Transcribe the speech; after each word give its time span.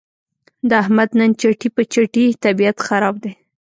د 0.69 0.71
احمد 0.83 1.09
نن 1.19 1.31
چټي 1.41 1.69
په 1.75 1.81
چټي 1.93 2.25
طبیعت 2.43 2.77
خراب 2.87 3.15
دی. 3.23 3.31